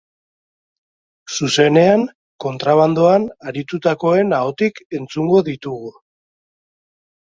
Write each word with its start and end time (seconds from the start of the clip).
Zuzenean, 1.33 2.05
kontrabandoan 2.45 3.27
aritutakoen 3.51 4.35
ahotik 4.39 4.81
entzungo 5.01 5.47
ditugu. 5.51 5.97